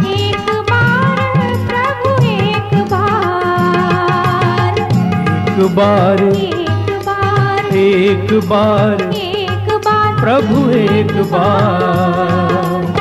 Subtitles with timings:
[0.05, 1.19] एक बार
[1.67, 13.00] प्रभु एक बार। एक बार एक बार एक बार एक बार। प्रभु एक बार।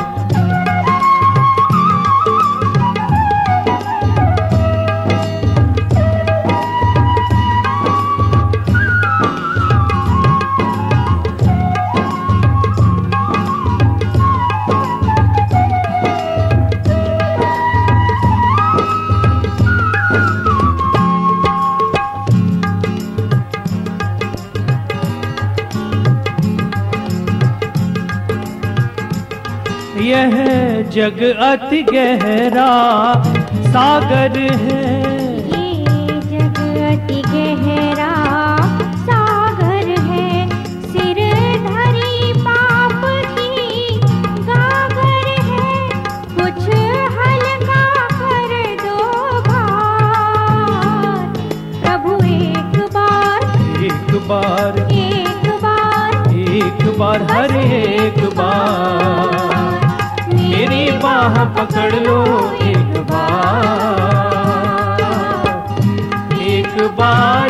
[30.10, 30.36] यह
[30.90, 32.70] जग अति गहरा
[33.66, 34.86] सागर है।
[35.42, 35.84] ये
[36.22, 38.14] जग अति गहरा
[38.96, 40.48] सागर है।
[40.92, 41.20] सिर
[41.66, 43.04] धरी पाप
[43.36, 44.00] की
[44.40, 45.88] गागर है।
[46.34, 46.64] कुछ
[47.18, 48.52] हल्का कर
[48.82, 48.98] दो
[49.40, 51.32] भार
[51.82, 53.44] प्रभु एक बार।
[53.84, 59.89] एक बार। एक बार। एक बार हर एक बार।
[60.50, 62.20] मेरी बाह पकड़ लो
[62.68, 63.50] एक बार।
[66.46, 67.49] एक बार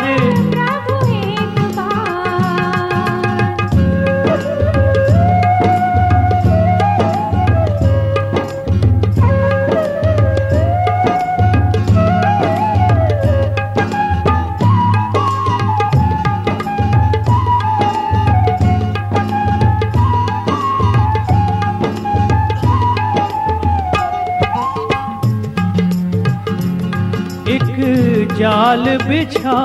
[28.41, 29.55] जाल बिछा,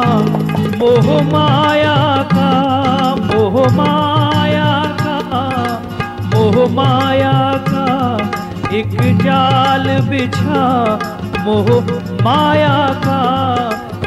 [0.78, 1.96] मोह माया
[2.32, 2.48] का,
[3.20, 5.14] मोह माया का,
[6.34, 7.32] मोह माया
[7.68, 7.86] का,
[8.76, 10.64] एक जाल बिछा,
[11.44, 11.70] मोह
[12.24, 12.76] माया
[13.06, 13.20] का,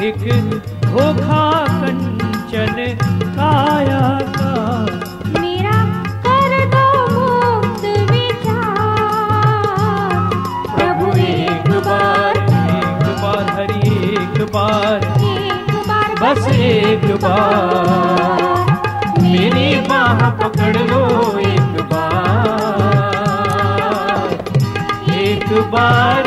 [0.07, 0.23] एक
[0.85, 1.47] धोखा
[1.81, 2.77] कंचन
[3.39, 4.03] काया
[14.53, 14.99] बार
[16.21, 18.41] बस एक बार।
[19.21, 21.03] मेरी बाह पकड़ लो
[21.39, 22.49] एक बार।
[25.19, 26.18] एक बार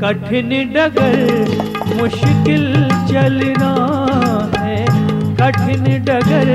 [0.00, 1.16] कठिन डगर
[1.94, 2.64] मुश्किल
[3.10, 3.72] चलना
[4.58, 4.78] है।
[5.36, 6.50] कठिन डगर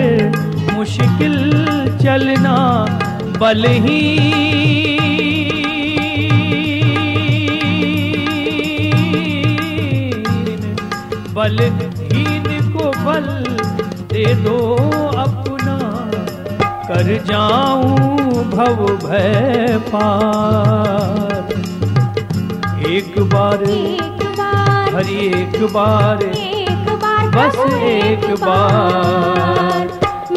[0.74, 1.36] मुश्किल
[2.04, 2.56] चलना
[3.40, 4.02] बल ही
[10.26, 10.76] बलहीन।
[11.34, 13.30] बलहीन को बल
[14.14, 14.58] दे दो
[15.18, 15.78] अपना।
[16.88, 17.96] कर जाऊँ
[18.50, 21.34] भव भय पार।
[22.98, 27.58] एक बार एक बार हर एक बार एक बार बस
[27.92, 29.88] एक बार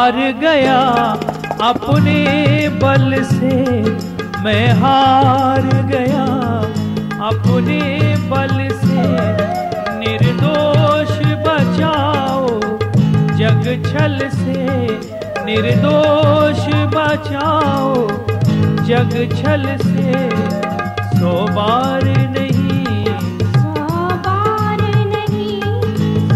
[0.06, 0.80] हार गया
[1.68, 2.18] अपने
[2.82, 3.54] बल से
[4.44, 6.26] मैं हार गया
[7.30, 7.80] अपने
[8.30, 8.54] बल
[8.84, 9.06] से।
[10.02, 11.16] निर्दोष
[11.48, 12.46] बचाओ
[13.40, 14.62] जग छल से
[15.48, 16.64] निर्दोष
[16.96, 18.08] बचाओ
[18.86, 20.30] जग छल से।
[21.18, 22.04] सौ बार
[22.38, 23.06] नहीं।
[23.54, 23.74] सौ
[24.28, 24.82] बार
[25.14, 25.62] नहीं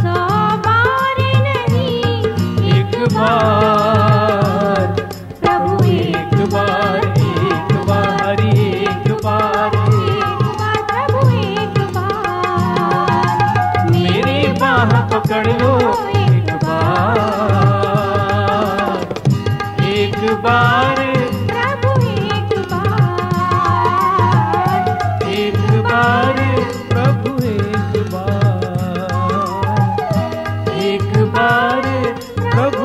[0.02, 0.18] सौ
[0.66, 2.14] बार नहीं
[2.78, 3.49] एक बार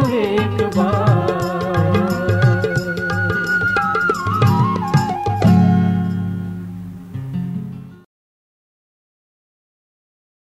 [0.04, 0.43] Okay.